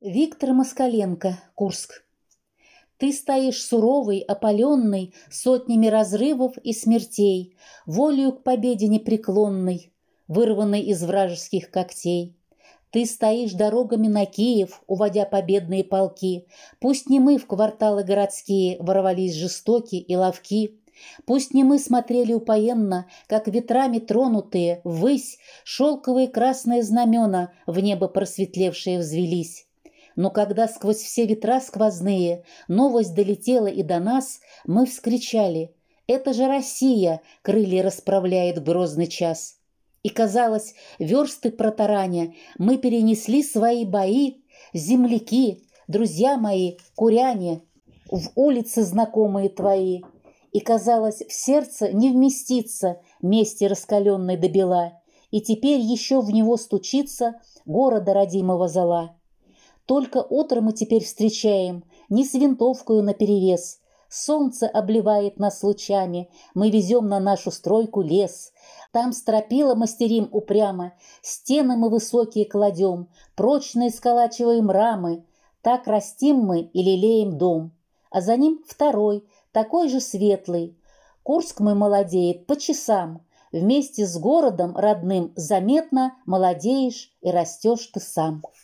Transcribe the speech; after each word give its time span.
Виктор 0.00 0.52
Москаленко, 0.52 1.40
Курск. 1.56 2.04
Ты 2.98 3.12
стоишь 3.12 3.60
суровый, 3.60 4.20
опаленный, 4.20 5.12
Сотнями 5.28 5.88
разрывов 5.88 6.56
и 6.58 6.72
смертей, 6.72 7.56
Волею 7.84 8.30
к 8.30 8.44
победе 8.44 8.86
непреклонной, 8.86 9.92
Вырванной 10.28 10.82
из 10.82 11.02
вражеских 11.02 11.72
когтей. 11.72 12.36
Ты 12.92 13.06
стоишь 13.06 13.54
дорогами 13.54 14.06
на 14.06 14.24
Киев, 14.24 14.84
Уводя 14.86 15.24
победные 15.24 15.82
полки. 15.82 16.46
Пусть 16.78 17.10
не 17.10 17.18
мы 17.18 17.36
в 17.36 17.48
кварталы 17.48 18.04
городские 18.04 18.80
Ворвались 18.80 19.34
жестокие 19.34 20.00
и 20.00 20.14
ловки, 20.14 20.78
Пусть 21.26 21.54
не 21.54 21.64
мы 21.64 21.80
смотрели 21.80 22.34
упоенно, 22.34 23.08
Как 23.26 23.48
ветрами 23.48 23.98
тронутые, 23.98 24.80
ввысь 24.84 25.38
Шелковые 25.64 26.28
красные 26.28 26.84
знамена 26.84 27.50
В 27.66 27.80
небо 27.80 28.06
просветлевшие 28.06 29.00
взвелись. 29.00 29.67
Но 30.18 30.30
когда 30.30 30.66
сквозь 30.66 30.96
все 30.96 31.26
ветра 31.26 31.60
сквозные 31.60 32.42
новость 32.66 33.14
долетела 33.14 33.68
и 33.68 33.84
до 33.84 34.00
нас, 34.00 34.40
мы 34.66 34.84
вскричали 34.84 35.72
«Это 36.08 36.32
же 36.32 36.48
Россия!» 36.48 37.20
крылья 37.42 37.84
расправляет 37.84 38.58
в 38.58 38.64
грозный 38.64 39.06
час. 39.06 39.58
И, 40.02 40.08
казалось, 40.08 40.74
версты 40.98 41.52
протараня, 41.52 42.34
мы 42.58 42.78
перенесли 42.78 43.44
свои 43.44 43.84
бои, 43.84 44.38
земляки, 44.74 45.62
друзья 45.86 46.36
мои, 46.36 46.78
куряне, 46.96 47.62
в 48.10 48.30
улицы 48.34 48.82
знакомые 48.82 49.48
твои. 49.48 50.02
И, 50.50 50.58
казалось, 50.58 51.22
в 51.28 51.32
сердце 51.32 51.92
не 51.92 52.10
вместится 52.10 53.00
мести 53.22 53.66
раскаленной 53.66 54.36
до 54.36 54.48
бела, 54.48 55.00
и 55.30 55.40
теперь 55.40 55.78
еще 55.78 56.20
в 56.20 56.32
него 56.32 56.56
стучится 56.56 57.40
города 57.66 58.14
родимого 58.14 58.66
зала. 58.66 59.14
Только 59.88 60.18
утро 60.18 60.60
мы 60.60 60.74
теперь 60.74 61.02
встречаем, 61.02 61.82
не 62.10 62.26
с 62.26 62.34
винтовкою 62.34 63.02
наперевес. 63.02 63.80
Солнце 64.10 64.68
обливает 64.68 65.38
нас 65.38 65.62
лучами, 65.62 66.28
мы 66.52 66.68
везем 66.68 67.08
на 67.08 67.20
нашу 67.20 67.50
стройку 67.50 68.02
лес. 68.02 68.52
Там 68.92 69.14
стропила 69.14 69.74
мастерим 69.74 70.28
упрямо, 70.30 70.92
стены 71.22 71.78
мы 71.78 71.88
высокие 71.88 72.44
кладем, 72.44 73.08
прочные 73.34 73.88
сколачиваем 73.88 74.70
рамы. 74.70 75.24
Так 75.62 75.86
растим 75.86 76.36
мы 76.36 76.60
и 76.60 76.82
лелеем 76.82 77.38
дом. 77.38 77.72
А 78.10 78.20
за 78.20 78.36
ним 78.36 78.62
второй, 78.66 79.26
такой 79.52 79.88
же 79.88 80.00
светлый. 80.00 80.78
Курск 81.22 81.60
мой 81.60 81.74
молодеет 81.74 82.46
по 82.46 82.56
часам. 82.56 83.24
Вместе 83.52 84.06
с 84.06 84.18
городом 84.18 84.76
родным 84.76 85.32
заметно 85.34 86.14
молодеешь 86.26 87.10
и 87.22 87.30
растешь 87.30 87.86
ты 87.86 88.00
сам. 88.00 88.42